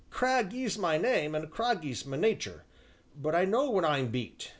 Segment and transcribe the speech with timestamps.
[0.09, 2.63] "Cragg is my name, an' craggy's my natur',
[3.15, 4.49] but I know when I'm beat.